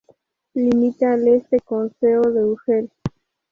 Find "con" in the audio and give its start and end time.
1.59-1.93